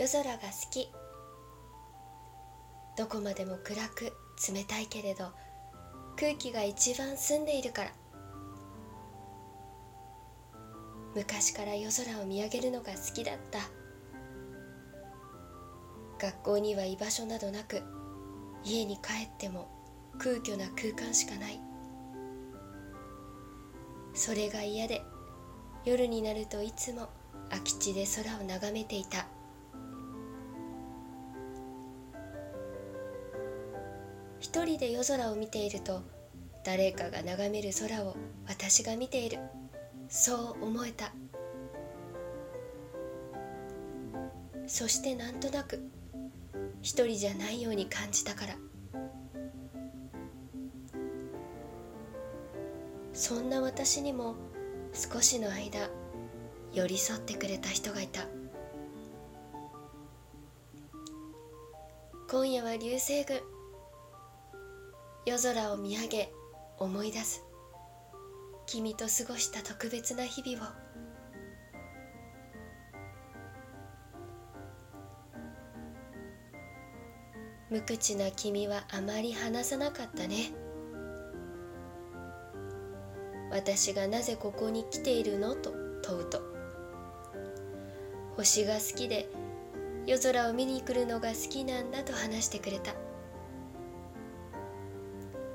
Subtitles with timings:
[0.00, 0.90] 夜空が好き。
[2.96, 4.14] どこまでも暗く
[4.50, 5.30] 冷たいけれど
[6.16, 7.92] 空気が一番澄んでいるから。
[11.14, 13.58] 昔から夜空を見上げるのが好きだった。
[16.18, 17.82] 学校には居場所などなく
[18.64, 19.68] 家に帰っても
[20.18, 21.60] 空虚な空間しかない。
[24.14, 25.02] それが嫌で
[25.84, 27.10] 夜になるといつも
[27.50, 29.26] 空き地で空を眺めていた。
[34.40, 36.02] 一人で夜空を見ていると
[36.64, 38.16] 誰かが眺める空を
[38.48, 39.38] 私が見ている。
[40.08, 41.12] そう思えた。
[44.66, 45.80] そしてなんとなく
[46.82, 48.56] 一人じゃないように感じたから。
[53.12, 54.36] そんな私にも
[54.92, 55.90] 少しの間
[56.72, 58.26] 寄り添ってくれた人がいた。
[62.30, 63.49] 今夜は流星群。
[65.26, 66.32] 夜空を見上げ
[66.78, 67.44] 思い出す。
[68.66, 70.70] 君と過ごした特別な日々を。
[77.68, 80.52] 無口な君はあまり話さなかったね。
[83.50, 85.70] 私がなぜここに来ているのと
[86.02, 86.40] 問うと。
[88.36, 89.28] 星が好きで
[90.06, 92.94] 夜空を見に来るのが好きなんだと話してくれた。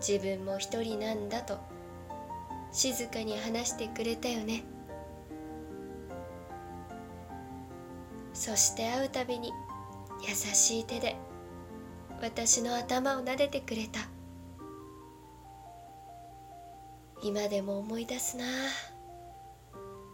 [0.00, 1.58] 自分も一人なんだと
[2.72, 4.64] 静かに話してくれたよね。
[8.34, 9.50] そして会うたびに
[10.28, 11.16] 優しい手で
[12.20, 14.00] 私の頭を撫でてくれた。
[17.22, 18.44] 今でも思い出すな。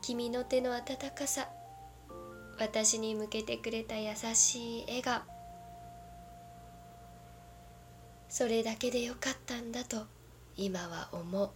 [0.00, 0.82] 君の手の温
[1.16, 1.48] かさ
[2.58, 5.33] 私に向けてくれた優しい笑顔。
[8.34, 10.06] それだけでよかったんだと
[10.56, 11.50] 今は思う。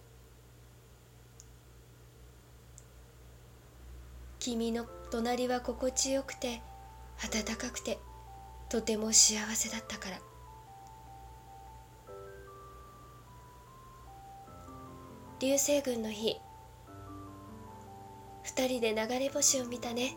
[4.39, 6.63] 君の隣は心地よくて
[7.33, 7.99] 暖かくて
[8.69, 10.19] とても幸せだったから。
[15.41, 16.37] 流星群の日
[18.45, 20.17] 二人で流れ星を見たね。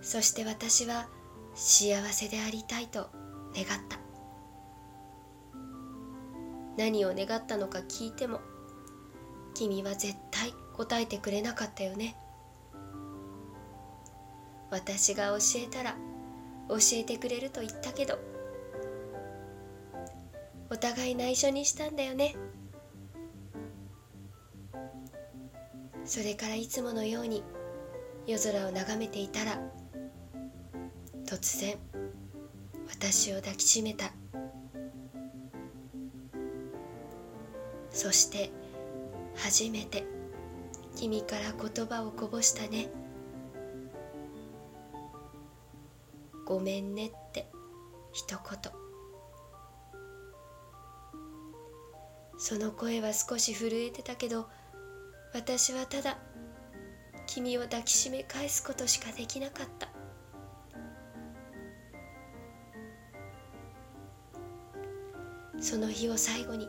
[0.00, 1.08] そして私は
[1.54, 3.23] 幸せでありたいと。
[3.54, 3.98] 願った。
[6.76, 8.40] 何を願ったのか聞いても
[9.54, 12.16] 君は絶対答えてくれなかったよね。
[14.70, 15.96] 私が教えたら
[16.68, 18.18] 教えてくれると言ったけど
[20.68, 22.34] お互い内緒にしたんだよね。
[26.04, 27.44] それからいつものように
[28.26, 29.60] 夜空を眺めていたら
[31.24, 31.78] 突然
[32.88, 34.12] 私を抱きしめた。
[37.90, 38.50] そして
[39.36, 40.04] 初めて
[40.96, 42.88] 君から言葉をこぼしたね。
[46.44, 47.48] ごめんねって
[48.12, 48.72] 一言。
[52.36, 54.48] その声は少し震えてたけど
[55.32, 56.18] 私はただ
[57.26, 59.93] 君を抱きしめ返すことしかできなかった。
[65.64, 66.68] その日を最後に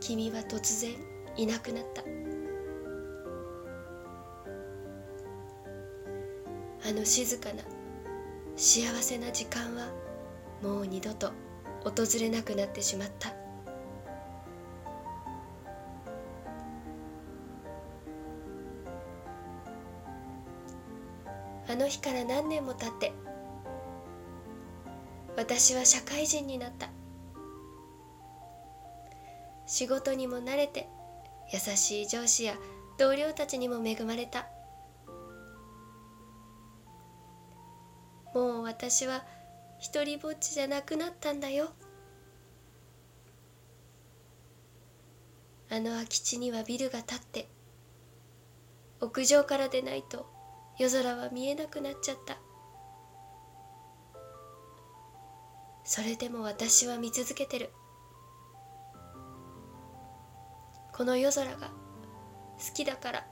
[0.00, 0.92] 君は突然
[1.36, 2.02] いなくなった。
[6.88, 7.62] あの静かな
[8.56, 9.92] 幸せな時間は
[10.62, 11.30] もう二度と
[11.84, 13.34] 訪れなくなってしまった。
[21.68, 23.12] あの日から何年も経って
[25.36, 26.95] 私は社会人になった。
[29.76, 30.88] 仕事にも慣れて
[31.52, 32.54] 優しい上司や
[32.96, 34.48] 同僚たちにも恵まれた。
[38.34, 39.22] もう私は
[39.78, 41.68] 一りぼっちじゃなくなったんだよ。
[45.70, 47.50] あの空き地にはビルが建って
[49.02, 50.26] 屋上からでないと
[50.78, 52.38] 夜空は見えなくなっちゃった。
[55.84, 57.68] それでも私は見続けてる。
[60.96, 61.72] この夜空が好
[62.74, 63.26] きだから。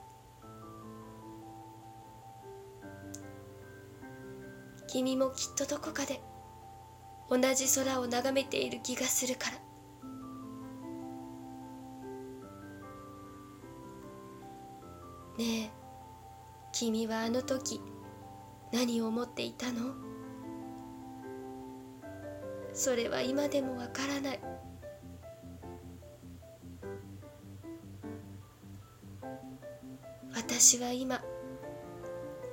[4.86, 6.20] 君もきっとどこかで
[7.30, 9.56] 同じ空を眺めている気がするから。
[15.38, 15.70] ねえ
[16.70, 17.80] 君はあの時
[18.72, 19.94] 何を思っていたの？
[22.74, 24.40] それは今でもわからない。
[30.66, 31.20] 私は今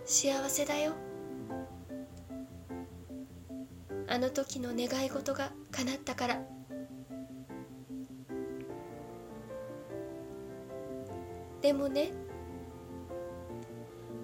[0.03, 0.91] 幸せだよ。
[4.05, 6.41] あの時の願い事が叶ったから。
[11.61, 12.11] でもね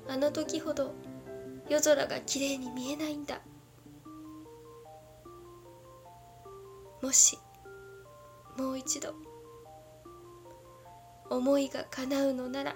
[0.10, 0.94] あの時ほど
[1.70, 3.40] 夜空がきれいに見えないんだ。
[7.02, 7.40] もし
[8.58, 9.16] もう一度
[11.30, 12.76] 思いが叶うのなら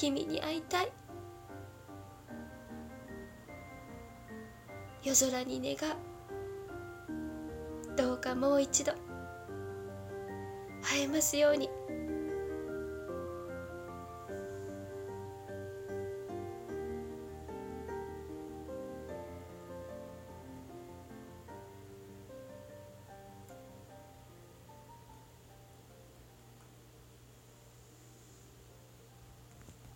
[0.00, 0.90] 君に会いたい。
[5.04, 5.94] 夜空に願う。
[7.98, 8.92] どうかもう一度。
[10.82, 11.68] 会えますように。